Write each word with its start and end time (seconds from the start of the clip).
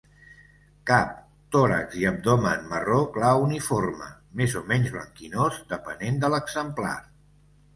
Cap, 0.91 1.11
tòrax 1.55 1.93
i 2.03 2.07
abdomen 2.11 2.65
marró 2.71 2.97
clar 3.17 3.33
uniforme, 3.43 4.09
més 4.41 4.57
o 4.63 4.65
menys 4.73 4.91
blanquinós 4.97 5.61
depenent 5.75 6.19
de 6.25 6.33
l'exemplar. 6.37 6.97